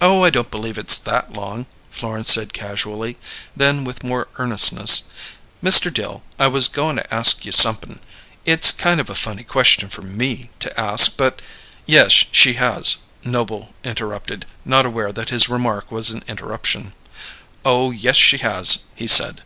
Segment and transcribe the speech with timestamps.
[0.00, 3.18] "Oh, I don't believe it's that long," Florence said casually;
[3.54, 5.02] then with more earnestness:
[5.62, 5.92] "Mr.
[5.92, 7.98] Dill, I was goin' to ask you somep'n
[8.46, 11.42] it's kind of a funny question for me to ask, but"
[11.98, 16.94] "Yes, she has," Noble interrupted, not aware that his remark was an interruption.
[17.62, 19.42] "Oh, yes, she has!" he said.